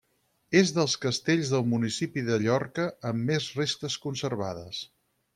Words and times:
És 0.59 0.69
dels 0.75 0.93
castells 1.01 1.51
del 1.55 1.67
municipi 1.73 2.23
de 2.29 2.37
Llorca 2.43 2.85
amb 3.09 3.27
més 3.31 3.51
restes 3.59 3.99
conservades. 4.07 4.81